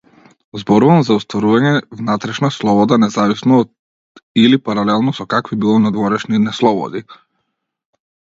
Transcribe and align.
Зборувам 0.59 1.01
за 1.07 1.17
остварување 1.19 1.73
внатрешна 1.97 2.49
слобода 2.55 2.97
независно 3.03 3.59
од 3.65 4.23
или 4.45 4.59
паралелно 4.69 5.15
со 5.19 5.29
какви 5.35 5.61
било 5.65 5.79
надворешни 5.85 6.41
неслободи. 6.47 7.03